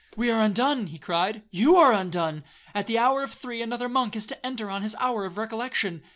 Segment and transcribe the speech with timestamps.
[0.17, 2.43] 'We are undone,' he cried; 'you are undone.
[2.73, 6.01] At the hour of three another monk is to enter on his hour of recollection.'